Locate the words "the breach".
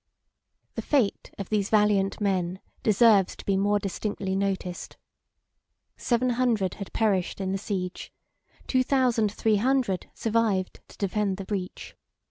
11.37-11.95